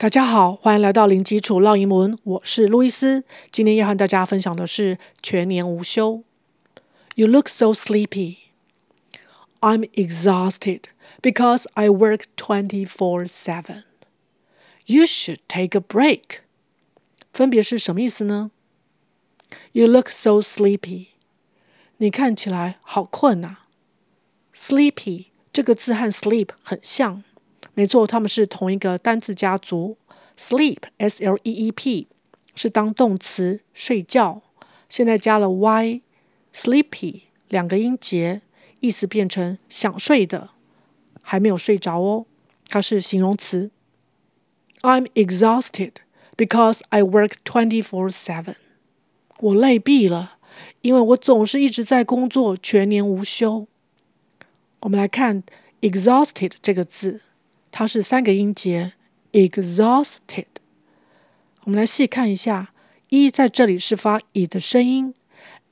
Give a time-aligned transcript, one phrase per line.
[0.00, 3.22] 大家好，欢迎来到零基础绕英文，我是路易斯。
[3.52, 6.24] 今天要和大家分享的是全年无休。
[7.14, 8.38] You look so sleepy.
[9.60, 10.84] I'm exhausted
[11.20, 13.82] because I work twenty-four seven.
[14.86, 16.38] You should take a break.
[17.34, 18.50] 分别是什么意思呢
[19.72, 21.08] ？You look so sleepy.
[21.98, 23.66] 你看起来好困啊。
[24.56, 27.22] Sleepy 这个字和 sleep 很像。
[27.74, 29.96] 没错，他们是同一个单字家族。
[30.38, 32.08] Sleep，S-L-E-E-P，
[32.54, 34.42] 是当动词，睡觉。
[34.88, 38.40] 现在加了 y，sleepy 两个音节，
[38.80, 40.50] 意思变成想睡的，
[41.22, 42.26] 还没有睡着哦。
[42.68, 43.70] 它是形容词。
[44.80, 45.92] I'm exhausted
[46.36, 48.54] because I work twenty-four seven。
[49.38, 50.38] 我累毙了，
[50.80, 53.68] 因为我总是一直在工作，全年无休。
[54.80, 55.42] 我们来看
[55.82, 57.20] exhausted 这个字。
[57.80, 58.92] 它是三个音节
[59.32, 60.44] ，exhausted。
[61.64, 62.74] 我们来细看一下
[63.08, 65.14] ，e 在这里是发 e 的声音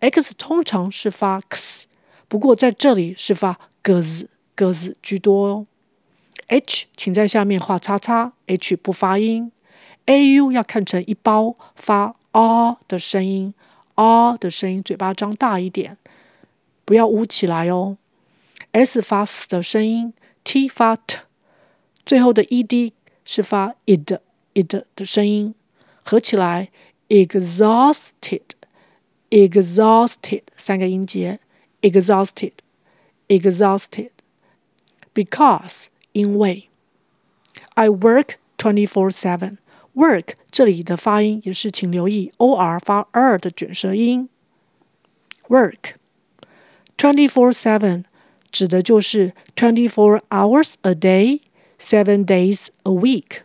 [0.00, 1.86] ，x 通常是发 x，
[2.28, 5.66] 不过在这里是发 gz gz 居多哦。
[6.46, 9.52] h 请在下面画叉叉，h 不发音。
[10.06, 13.52] au 要看成一包，发 r 的声音
[13.96, 15.98] ，r 的声音，嘴巴张大一点，
[16.86, 17.98] 不要捂起来哦。
[18.72, 21.18] s 发 s 的声音，t 发 t。
[22.08, 22.92] 最后的 ed
[23.26, 24.20] 是发 id
[24.54, 25.54] id 的声音，
[26.02, 26.70] 合起来
[27.06, 28.40] exhausted
[29.28, 31.38] exhausted 三个音节
[31.82, 32.52] exhausted
[33.28, 34.08] exhausted
[35.12, 36.70] because 因为
[37.74, 39.58] I work twenty four seven
[39.94, 44.30] work 这里的发音也是请留意 or 发 r 的卷舌音
[45.46, 45.96] work
[46.96, 48.04] twenty four seven
[48.50, 51.42] 指的就是 twenty four hours a day
[51.90, 53.44] Seven days a week，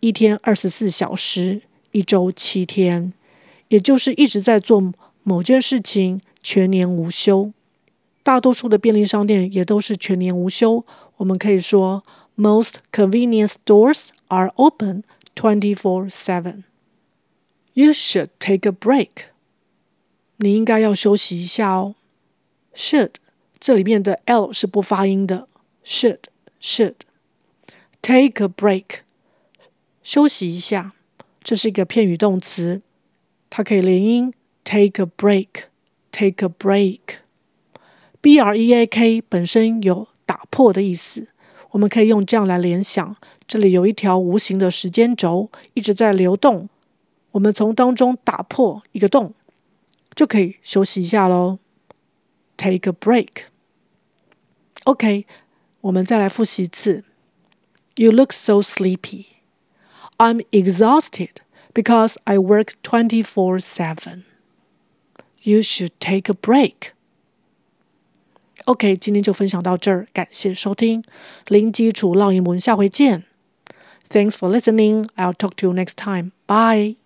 [0.00, 3.14] 一天二十四小时，一周七天，
[3.68, 7.54] 也就是一直在做某件事情，全年无休。
[8.22, 10.84] 大多数的便利商店也都是全年无休。
[11.16, 12.04] 我们可以说
[12.36, 16.64] ，Most convenience stores are open twenty-four seven.
[17.72, 19.08] You should take a break.
[20.36, 21.94] 你应该要休息一下哦。
[22.74, 23.12] Should
[23.58, 25.48] 这里面的 l 是不发音的。
[25.82, 26.24] Should
[26.60, 26.96] should。
[28.02, 29.02] Take a break，
[30.02, 30.92] 休息一下，
[31.44, 32.82] 这是一个片语动词，
[33.48, 34.34] 它可以连音。
[34.64, 37.00] Take a break，take a break。
[38.20, 41.28] B R E A K 本身有打破的意思，
[41.70, 46.68] 我们可以用这样来联想，这里有一条无形的时间轴一直在流动，
[47.30, 49.34] 我们从当中打破一个洞，
[50.14, 51.58] 就可以休息一下喽。
[52.56, 53.44] Take a break。
[54.84, 55.26] OK，
[55.80, 57.04] 我们再来复习一次。
[57.95, 59.27] You look so sleepy.
[60.19, 61.41] I'm exhausted
[61.73, 64.23] because I work twenty-four seven.
[65.41, 66.91] You should take a break.
[68.65, 71.03] OK，今天就分享到这儿，感谢收听
[71.47, 73.23] 零基础绕英文，下回见。
[74.09, 75.07] Thanks for listening.
[75.15, 76.31] I'll talk to you next time.
[76.47, 77.00] Bye.